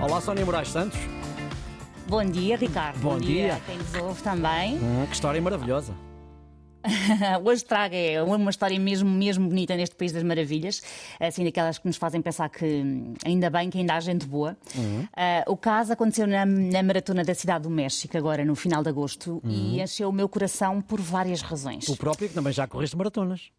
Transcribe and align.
Olá, 0.00 0.20
Sónia 0.20 0.44
Moraes 0.44 0.68
Santos. 0.68 0.96
Bom 2.06 2.24
dia, 2.24 2.56
Ricardo. 2.56 3.00
Bom 3.00 3.18
dia. 3.18 3.56
a 3.56 3.60
quem 3.60 3.76
nos 3.76 3.94
ouve 3.94 4.22
também. 4.22 4.76
Hum, 4.76 5.04
que 5.06 5.12
história 5.12 5.42
maravilhosa. 5.42 5.92
Hoje 7.44 7.64
trago 7.64 7.96
é 7.96 8.22
uma 8.22 8.48
história 8.48 8.78
mesmo, 8.78 9.10
mesmo 9.10 9.48
bonita 9.48 9.76
neste 9.76 9.96
País 9.96 10.12
das 10.12 10.22
Maravilhas, 10.22 10.80
assim 11.18 11.44
daquelas 11.44 11.78
que 11.78 11.86
nos 11.88 11.96
fazem 11.96 12.22
pensar 12.22 12.48
que 12.48 12.84
ainda 13.24 13.50
bem 13.50 13.68
que 13.68 13.78
ainda 13.78 13.94
há 13.94 14.00
gente 14.00 14.24
boa. 14.24 14.56
Uhum. 14.76 15.00
Uh, 15.00 15.52
o 15.52 15.56
caso 15.56 15.92
aconteceu 15.92 16.28
na, 16.28 16.46
na 16.46 16.82
Maratona 16.82 17.24
da 17.24 17.34
Cidade 17.34 17.64
do 17.64 17.70
México, 17.70 18.16
agora 18.16 18.44
no 18.44 18.54
final 18.54 18.84
de 18.84 18.88
agosto, 18.88 19.42
e 19.44 19.82
encheu 19.82 20.08
o 20.08 20.12
meu 20.12 20.28
coração 20.28 20.80
por 20.80 21.00
várias 21.00 21.42
razões. 21.42 21.88
O 21.88 21.96
próprio 21.96 22.28
que 22.28 22.34
também 22.34 22.52
já 22.52 22.68
correste 22.68 22.96
maratonas. 22.96 23.50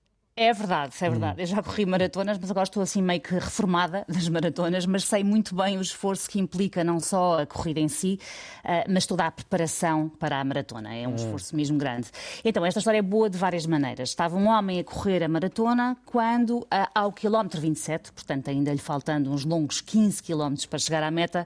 É 0.42 0.54
verdade, 0.54 0.96
é 1.02 1.10
verdade. 1.10 1.42
Eu 1.42 1.46
já 1.46 1.62
corri 1.62 1.86
maratonas, 1.86 2.38
mas 2.38 2.50
agora 2.50 2.64
estou 2.64 2.82
assim 2.82 3.02
meio 3.02 3.20
que 3.20 3.34
reformada 3.34 4.06
das 4.08 4.30
maratonas, 4.30 4.86
mas 4.86 5.04
sei 5.04 5.22
muito 5.22 5.54
bem 5.54 5.78
o 5.78 5.82
esforço 5.82 6.30
que 6.30 6.40
implica 6.40 6.82
não 6.82 7.02
só 7.02 7.42
a 7.42 7.46
corrida 7.46 7.82
em 7.82 7.90
si, 7.90 8.18
uh, 8.64 8.90
mas 8.90 9.06
toda 9.06 9.26
a 9.26 9.32
preparação 9.32 10.08
para 10.08 10.40
a 10.40 10.44
maratona. 10.46 10.96
É 10.96 11.06
um 11.06 11.16
esforço 11.16 11.54
mesmo 11.54 11.78
grande. 11.78 12.08
Então, 12.42 12.66
esta 12.66 12.80
história 12.80 13.00
é 13.00 13.02
boa 13.02 13.30
de 13.30 13.38
várias 13.38 13.66
maneiras. 13.66 14.08
Estava 14.08 14.38
um 14.38 14.48
homem 14.48 14.80
a 14.80 14.84
correr 14.86 15.22
a 15.26 15.28
maratona 15.28 15.98
quando, 16.06 16.60
uh, 16.60 16.68
ao 16.96 17.12
quilómetro 17.12 17.60
27, 17.60 18.14
portanto 18.14 18.50
ainda 18.50 18.72
lhe 18.72 18.78
faltando 18.78 19.34
uns 19.34 19.44
longos 19.44 19.82
15 19.82 20.24
quilómetros 20.24 20.66
para 20.66 20.80
chegar 20.80 21.04
à 21.04 21.12
meta, 21.12 21.46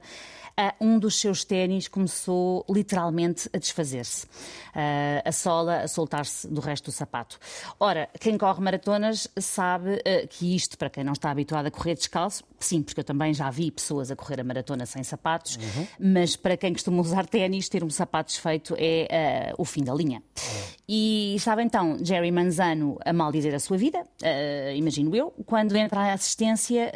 uh, 0.50 0.86
um 0.86 1.00
dos 1.00 1.20
seus 1.20 1.44
ténis 1.44 1.88
começou 1.88 2.64
literalmente 2.70 3.50
a 3.52 3.58
desfazer-se. 3.58 4.28
a 5.26 5.32
sola 5.32 5.80
a 5.80 5.88
soltar-se 5.88 6.48
do 6.48 6.62
resto 6.62 6.86
do 6.86 6.92
sapato. 6.92 7.40
Ora, 7.80 8.08
quem 8.20 8.38
corre 8.38 8.62
maratonas 8.84 9.28
sabe 9.40 9.94
uh, 9.94 10.28
que 10.30 10.56
isto, 10.56 10.78
para 10.78 10.90
quem 10.90 11.04
não 11.04 11.14
está 11.14 11.32
habituado 11.32 11.68
a 11.68 11.72
correr 11.72 11.96
descalço, 11.96 12.44
sim, 12.60 12.82
porque 12.82 13.00
eu 13.00 13.04
também 13.04 13.34
já 13.34 13.50
vi 13.50 13.72
pessoas 13.72 14.12
a 14.12 14.16
correr 14.16 14.42
a 14.42 14.44
maratona 14.44 14.86
sem 14.86 15.04
sapatos, 15.04 15.56
uhum. 15.56 15.88
mas 16.00 16.36
para 16.36 16.58
quem 16.58 16.74
costuma 16.74 17.02
usar 17.02 17.26
ténis, 17.26 17.70
ter 17.70 17.84
um 17.84 17.90
sapato 17.90 18.32
desfeito 18.32 18.76
é 18.78 19.54
uh, 19.58 19.62
o 19.62 19.66
fim 19.66 19.84
da 19.84 19.94
linha. 19.94 20.22
E 20.88 21.34
estava 21.36 21.64
então 21.64 21.98
Jerry 22.04 22.32
Manzano 22.32 22.98
a 23.06 23.14
mal 23.14 23.32
dizer 23.32 23.56
a 23.56 23.60
sua 23.60 23.78
vida, 23.78 24.00
uh, 24.00 24.76
imagino 24.76 25.16
eu, 25.16 25.32
quando 25.46 25.76
entra 25.76 26.02
a 26.02 26.14
assistência, 26.14 26.92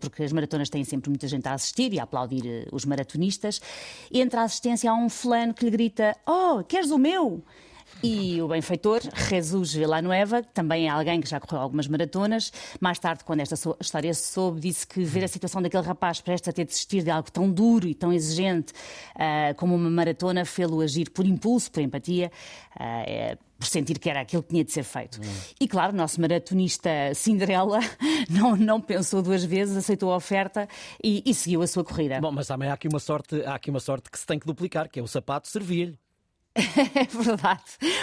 porque 0.00 0.22
as 0.22 0.32
maratonas 0.32 0.70
têm 0.70 0.84
sempre 0.84 1.10
muita 1.10 1.26
gente 1.26 1.46
a 1.48 1.54
assistir 1.54 1.92
e 1.92 1.98
a 1.98 2.04
aplaudir 2.04 2.68
os 2.72 2.84
maratonistas, 2.84 3.60
entra 4.12 4.42
a 4.42 4.44
assistência 4.44 4.90
a 4.90 4.94
um 4.94 5.08
fulano 5.08 5.52
que 5.52 5.64
lhe 5.64 5.70
grita: 5.70 6.16
Oh, 6.26 6.62
queres 6.64 6.90
o 6.90 6.98
meu? 6.98 7.42
E 8.02 8.40
o 8.42 8.48
benfeitor, 8.48 9.00
Jesus 9.28 9.74
Villanueva, 9.74 10.42
também 10.42 10.86
é 10.86 10.90
alguém 10.90 11.20
que 11.20 11.28
já 11.28 11.40
correu 11.40 11.62
algumas 11.62 11.88
maratonas, 11.88 12.52
mais 12.80 12.98
tarde, 12.98 13.24
quando 13.24 13.40
esta 13.40 13.54
história 13.80 14.12
se 14.12 14.32
soube, 14.32 14.60
disse 14.60 14.86
que 14.86 15.02
ver 15.02 15.24
a 15.24 15.28
situação 15.28 15.62
daquele 15.62 15.86
rapaz 15.86 16.20
prestes 16.20 16.48
a 16.48 16.52
ter 16.52 16.64
de 16.64 16.70
desistir 16.70 17.02
de 17.02 17.10
algo 17.10 17.30
tão 17.30 17.50
duro 17.50 17.86
e 17.86 17.94
tão 17.94 18.12
exigente 18.12 18.72
uh, 19.16 19.54
como 19.56 19.74
uma 19.74 19.90
maratona 19.90 20.44
fê-lo 20.44 20.80
agir 20.80 21.10
por 21.10 21.24
impulso, 21.24 21.70
por 21.70 21.80
empatia. 21.82 22.30
Uh, 22.76 23.04
é, 23.06 23.38
por 23.58 23.66
sentir 23.66 23.98
que 23.98 24.10
era 24.10 24.20
aquilo 24.20 24.42
que 24.42 24.50
tinha 24.50 24.64
de 24.64 24.72
ser 24.72 24.82
feito. 24.82 25.20
Hum. 25.20 25.34
E 25.60 25.66
claro, 25.68 25.92
o 25.92 25.96
nosso 25.96 26.20
maratonista 26.20 26.90
Cinderela 27.14 27.78
não, 28.28 28.56
não 28.56 28.80
pensou 28.80 29.22
duas 29.22 29.44
vezes, 29.44 29.76
aceitou 29.76 30.12
a 30.12 30.16
oferta 30.16 30.68
e, 31.02 31.22
e, 31.24 31.32
seguiu 31.32 31.62
a 31.62 31.66
sua 31.66 31.84
corrida. 31.84 32.20
Bom, 32.20 32.32
mas 32.32 32.46
também 32.46 32.68
há 32.68 32.74
aqui 32.74 32.88
uma 32.88 32.98
sorte, 32.98 33.42
há 33.44 33.54
aqui 33.54 33.70
uma 33.70 33.80
sorte 33.80 34.10
que 34.10 34.18
se 34.18 34.26
tem 34.26 34.38
que 34.38 34.46
duplicar, 34.46 34.88
que 34.88 35.00
é 35.00 35.02
o 35.02 35.06
sapato 35.06 35.48
servir-lhe. 35.48 35.96
É 36.94 37.04
verdade. 37.04 37.62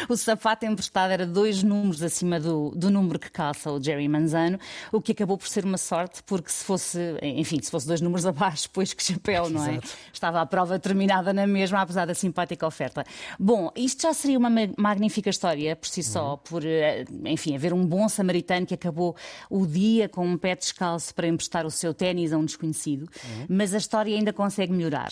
O 0.10 0.18
sapato 0.18 0.66
emprestado 0.66 1.12
era 1.12 1.26
dois 1.26 1.64
números 1.64 2.04
acima 2.04 2.40
do, 2.40 2.72
do 2.72 2.90
número 2.90 3.18
que 3.18 3.32
calça 3.32 3.72
o 3.72 3.82
Jerry 3.82 4.08
Manzano, 4.08 4.60
o 4.92 5.02
que 5.02 5.14
acabou 5.14 5.38
por 5.38 5.48
ser 5.48 5.64
uma 5.64 5.78
sorte, 5.78 6.22
porque 6.24 6.50
se 6.52 6.64
fosse, 6.64 7.00
enfim, 7.22 7.62
se 7.62 7.72
fosse 7.72 7.88
dois 7.88 8.02
números 8.02 8.26
abaixo, 8.28 8.70
pois 8.72 8.94
que 8.94 9.04
chapéu, 9.04 9.50
não 9.50 9.66
é? 9.66 9.72
Exato. 9.74 9.90
Estava 10.14 10.42
a 10.42 10.46
prova 10.46 10.78
terminada 10.78 11.34
na 11.34 11.48
mesma, 11.48 11.82
apesar 11.82 12.06
da 12.06 12.14
simpática 12.14 12.68
oferta. 12.68 13.06
Bom, 13.40 13.72
isto 13.76 14.02
já 14.04 14.14
seria 14.14 14.38
uma 14.38 14.50
magnífica 14.78 15.30
história 15.30 15.76
por 15.76 15.88
si 15.88 16.04
só, 16.04 16.32
uhum. 16.32 16.38
por, 16.38 16.66
eh, 16.66 17.06
enfim, 17.26 17.56
haver 17.56 17.74
um 17.74 17.86
bom 17.86 18.10
samaritano 18.10 18.66
que 18.66 18.74
acabou 18.74 19.16
o 19.50 19.66
dia 19.66 20.10
com 20.10 20.28
um 20.28 20.38
pé 20.38 20.56
descalço 20.56 21.16
para 21.16 21.28
emprestar 21.28 21.66
o 21.66 21.72
seu 21.72 21.94
ténis 21.94 22.34
a 22.34 22.38
um 22.38 22.46
desconhecido, 22.46 23.04
uhum. 23.04 23.46
mas 23.50 23.74
a 23.74 23.78
história 23.78 24.16
ainda 24.16 24.34
consegue 24.34 24.74
melhorar. 24.74 25.12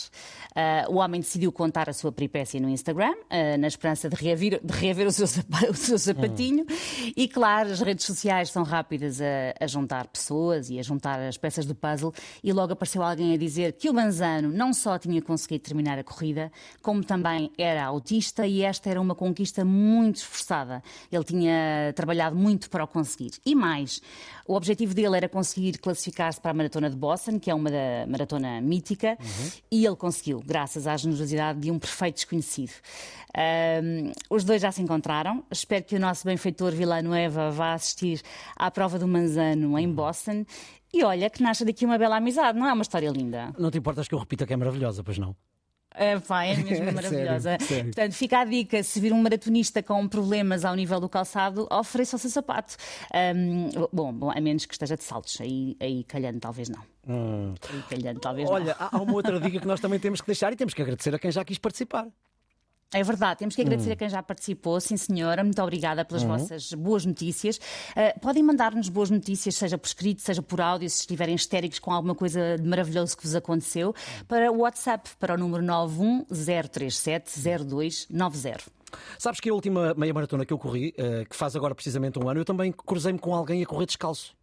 Uh, 0.52 0.92
o 0.92 0.96
homem 0.96 1.22
decidiu 1.22 1.52
contar 1.52 1.90
a 1.90 1.94
sua 1.94 2.12
peripécia 2.12 2.60
no 2.60 2.70
Instagram, 2.70 3.14
na 3.60 3.68
esperança 3.68 4.10
de 4.10 4.16
reaver, 4.16 4.60
de 4.64 4.74
reaver 4.74 5.08
o, 5.08 5.12
seu, 5.12 5.26
o 5.70 5.74
seu 5.74 6.00
sapatinho. 6.00 6.64
Hum. 6.64 7.14
E 7.16 7.28
claro, 7.28 7.70
as 7.70 7.80
redes 7.80 8.06
sociais 8.06 8.50
são 8.50 8.64
rápidas 8.64 9.22
a, 9.22 9.54
a, 9.60 9.68
juntar 9.68 10.08
pessoas 10.08 10.70
e 10.70 10.80
a 10.80 10.84
juntar 10.84 11.20
as 11.20 11.38
peças 11.38 11.66
do 11.66 11.76
puzzle. 11.76 12.14
E 12.44 12.52
logo 12.52 12.74
apareceu 12.74 13.04
alguém 13.04 13.34
a 13.34 13.38
dizer 13.38 13.74
que 13.74 13.90
o 13.90 13.94
Manzano 13.94 14.50
não 14.50 14.74
só 14.74 14.98
tinha 14.98 15.22
conseguido 15.22 15.64
terminar 15.64 16.00
a 16.00 16.04
corrida, 16.04 16.52
como 16.82 17.04
também 17.04 17.52
era 17.58 17.86
autista 17.86 18.48
e 18.48 18.64
esta 18.64 18.90
era 18.90 19.00
uma 19.00 19.16
conquista 19.16 19.64
muito 19.64 20.18
esforçada. 20.18 20.82
Ele 21.12 21.24
tinha 21.24 21.94
trabalhado 21.96 22.36
muito 22.36 22.70
para 22.70 22.84
o 22.84 22.88
conseguir. 22.88 23.32
E 23.46 23.54
mais, 23.54 24.02
o 24.48 24.56
objetivo 24.56 24.94
dele 24.94 25.16
era 25.16 25.30
conseguir 25.30 25.78
classificar-se 25.78 26.42
para 26.42 26.52
a 26.52 26.54
maratona 26.54 26.90
de 26.90 26.96
Boston, 26.96 27.40
que 27.40 27.52
é 27.52 27.54
uma 27.54 27.70
maratona 28.08 28.60
mítica, 28.60 29.18
uhum. 29.20 29.52
e 29.72 29.86
ele 29.86 29.96
conseguiu, 29.96 30.42
graças 30.44 30.88
à 30.88 30.98
generosidade 30.98 31.60
de 31.60 31.70
um 31.70 31.78
perfeito 31.78 32.16
desconhecido. 32.16 32.72
Um, 33.38 34.12
os 34.30 34.44
dois 34.44 34.62
já 34.62 34.72
se 34.72 34.82
encontraram. 34.82 35.44
Espero 35.52 35.84
que 35.84 35.96
o 35.96 36.00
nosso 36.00 36.26
benfeitor 36.26 36.72
Villanueva 36.72 37.52
vá 37.52 37.74
assistir 37.74 38.22
à 38.56 38.70
prova 38.72 38.98
do 38.98 39.08
Manzano 39.08 39.78
em 39.78 39.92
Boston. 39.92 40.46
E 40.94 41.04
olha, 41.04 41.30
que 41.30 41.44
nasce 41.44 41.64
daqui 41.64 41.86
uma 41.86 41.98
bela 41.98 42.18
amizade, 42.18 42.58
não 42.58 42.68
é 42.68 42.74
uma 42.74 42.82
história 42.82 43.10
linda? 43.10 43.54
Não 43.58 43.70
te 43.70 43.78
importas 43.78 44.08
que 44.08 44.16
eu 44.16 44.20
repita 44.20 44.48
que 44.48 44.54
é 44.54 44.58
maravilhosa, 44.58 45.04
pois 45.04 45.20
não? 45.20 45.36
É, 45.94 46.20
pá, 46.20 46.46
é 46.46 46.56
mesmo 46.56 46.86
maravilhosa. 46.94 47.50
sério, 47.52 47.66
sério. 47.66 47.84
Portanto, 47.86 48.14
fica 48.14 48.40
a 48.40 48.46
dica: 48.46 48.82
se 48.82 49.00
vir 49.00 49.12
um 49.12 49.22
maratonista 49.22 49.84
com 49.84 50.08
problemas 50.08 50.64
ao 50.64 50.76
nível 50.76 51.00
do 51.00 51.10
calçado, 51.10 51.68
ofereça 51.72 52.16
o 52.16 52.20
seu 52.20 52.30
sapato. 52.30 52.76
Um, 53.36 53.70
bom, 53.92 54.14
bom, 54.14 54.32
a 54.32 54.40
menos 54.40 54.66
que 54.66 54.74
esteja 54.74 54.96
de 54.96 55.04
saltos, 55.04 55.40
aí, 55.42 55.76
aí 55.80 56.04
calhando, 56.04 56.40
talvez 56.40 56.70
não. 56.70 56.82
Hum. 57.08 57.54
Aí 57.70 57.84
calhando, 57.90 58.20
talvez 58.20 58.50
Olha, 58.50 58.76
não. 58.80 58.88
há 58.92 59.02
uma 59.02 59.14
outra 59.14 59.40
dica 59.40 59.60
que 59.60 59.68
nós 59.68 59.80
também 59.80 60.00
temos 60.00 60.22
que 60.22 60.28
deixar 60.28 60.54
e 60.54 60.56
temos 60.56 60.74
que 60.74 60.82
agradecer 60.82 61.14
a 61.14 61.20
quem 61.20 61.32
já 61.32 61.44
quis 61.44 61.58
participar. 61.58 62.08
É 62.92 63.04
verdade, 63.04 63.38
temos 63.40 63.56
que 63.56 63.62
agradecer 63.62 63.90
uhum. 63.90 63.94
a 63.94 63.98
quem 63.98 64.10
já 64.10 64.24
participou. 64.24 64.82
Sim, 64.82 64.98
senhora, 64.98 65.44
muito 65.44 65.62
obrigada 65.62 66.04
pelas 66.04 66.24
uhum. 66.24 66.30
vossas 66.30 66.74
boas 66.74 67.06
notícias. 67.06 67.58
Uh, 67.58 68.20
podem 68.20 68.42
mandar-nos 68.42 68.90
boas 68.90 69.12
notícias, 69.12 69.54
seja 69.56 69.78
por 69.78 69.86
escrito, 69.86 70.24
seja 70.24 70.42
por 70.42 70.60
áudio, 70.60 70.90
se 70.90 71.02
estiverem 71.02 71.36
histéricos 71.36 71.78
com 71.78 71.92
alguma 71.92 72.16
coisa 72.16 72.58
de 72.58 72.68
maravilhoso 72.68 73.16
que 73.16 73.22
vos 73.24 73.36
aconteceu, 73.36 73.94
para 74.28 74.52
o 74.52 74.62
WhatsApp, 74.62 75.08
para 75.20 75.36
o 75.36 75.38
número 75.38 75.64
910370290. 75.64 78.62
Sabes 79.20 79.40
que 79.40 79.52
a 79.52 79.54
última 79.54 79.94
meia 79.94 80.12
maratona 80.12 80.44
que 80.44 80.52
eu 80.52 80.58
corri, 80.58 80.96
uh, 80.98 81.30
que 81.30 81.36
faz 81.36 81.56
agora 81.56 81.76
precisamente 81.76 82.18
um 82.18 82.28
ano, 82.28 82.40
eu 82.40 82.46
também 82.46 82.72
cruzei-me 82.72 83.20
com 83.20 83.36
alguém 83.36 83.62
a 83.62 83.68
correr 83.68 83.86
descalço. 83.86 84.39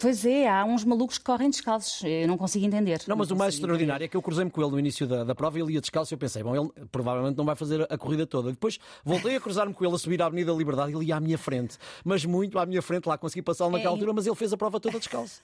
Pois 0.00 0.24
é, 0.24 0.48
há 0.48 0.64
uns 0.64 0.82
malucos 0.82 1.18
que 1.18 1.24
correm 1.24 1.50
descalços. 1.50 2.02
Eu 2.04 2.26
não 2.26 2.38
consigo 2.38 2.64
entender. 2.64 3.02
Não, 3.06 3.16
mas 3.16 3.28
não 3.28 3.36
o 3.36 3.38
mais 3.38 3.54
extraordinário 3.54 3.96
entender. 3.96 4.04
é 4.06 4.08
que 4.08 4.16
eu 4.16 4.22
cruzei-me 4.22 4.50
com 4.50 4.62
ele 4.62 4.70
no 4.70 4.78
início 4.78 5.06
da, 5.06 5.24
da 5.24 5.34
prova 5.34 5.58
e 5.58 5.62
ele 5.62 5.74
ia 5.74 5.80
descalço 5.80 6.12
e 6.12 6.14
eu 6.14 6.18
pensei, 6.18 6.42
bom, 6.42 6.56
ele 6.56 6.70
provavelmente 6.90 7.36
não 7.36 7.44
vai 7.44 7.54
fazer 7.54 7.86
a 7.90 7.98
corrida 7.98 8.26
toda. 8.26 8.50
Depois 8.50 8.78
voltei 9.04 9.36
a 9.36 9.40
cruzar-me 9.40 9.74
com 9.74 9.84
ele 9.84 9.94
a 9.94 9.98
subir 9.98 10.22
à 10.22 10.26
Avenida 10.26 10.52
Liberdade 10.52 10.92
e 10.92 10.96
ele 10.96 11.04
ia 11.06 11.16
à 11.16 11.20
minha 11.20 11.36
frente. 11.36 11.76
Mas 12.02 12.24
muito 12.24 12.58
à 12.58 12.64
minha 12.64 12.80
frente, 12.80 13.06
lá 13.06 13.18
consegui 13.18 13.42
passá-lo 13.42 13.72
naquela 13.72 13.90
é, 13.90 13.94
altura, 13.94 14.12
mas 14.14 14.26
ele 14.26 14.36
fez 14.36 14.52
a 14.52 14.56
prova 14.56 14.80
toda 14.80 14.98
descalço 14.98 15.42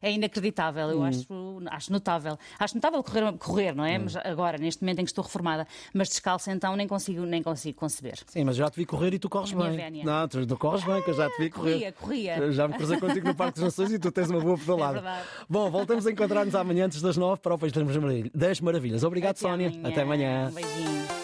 é 0.00 0.12
inacreditável. 0.12 0.90
Eu 0.90 1.00
hum. 1.00 1.04
acho, 1.04 1.26
acho 1.70 1.92
notável. 1.92 2.38
Acho 2.58 2.74
notável 2.74 3.02
correr, 3.02 3.32
correr 3.38 3.74
não 3.74 3.84
é? 3.84 3.98
Hum. 3.98 4.02
Mas 4.04 4.16
agora, 4.16 4.58
neste 4.58 4.82
momento 4.82 5.00
em 5.00 5.04
que 5.04 5.10
estou 5.10 5.24
reformada, 5.24 5.66
mas 5.92 6.08
descalça 6.08 6.52
então 6.52 6.76
nem 6.76 6.86
consigo, 6.86 7.22
nem 7.22 7.42
consigo 7.42 7.78
conceber. 7.78 8.18
Sim, 8.26 8.44
mas 8.44 8.56
já 8.56 8.70
te 8.70 8.76
vi 8.76 8.86
correr 8.86 9.14
e 9.14 9.18
tu 9.18 9.28
corres 9.28 9.52
bem. 9.52 9.76
Vénia. 9.76 10.04
Não, 10.04 10.28
tu 10.28 10.46
não 10.46 10.56
corres 10.56 10.84
bem, 10.84 11.02
que 11.02 11.10
eu 11.10 11.14
já 11.14 11.28
te 11.30 11.38
vi 11.38 11.50
correr. 11.50 11.72
Corria, 11.72 11.92
corria. 11.92 12.52
Já 12.52 12.68
me 12.68 12.74
cruzei 12.74 12.98
contigo 12.98 13.28
no 13.28 13.34
Parque 13.34 13.60
das 13.60 13.64
Nações 13.64 13.92
e 13.92 13.98
tu 13.98 14.10
tens 14.10 14.30
uma 14.30 14.40
boa 14.40 14.56
pedalada. 14.56 14.88
É 14.98 15.00
verdade. 15.00 15.28
Bom, 15.48 15.70
voltamos 15.70 16.06
a 16.06 16.10
encontrar-nos 16.10 16.54
amanhã 16.54 16.86
antes 16.86 17.00
das 17.00 17.16
nove 17.16 17.40
para 17.40 17.54
o 17.54 17.58
País 17.58 17.72
das 17.72 18.60
Maravilhas. 18.60 19.04
Obrigado, 19.04 19.32
Até 19.32 19.40
Sónia. 19.40 19.68
Amanhã. 19.68 19.88
Até 19.88 20.02
amanhã. 20.02 20.48
Um 20.50 20.54
beijinho. 20.54 21.17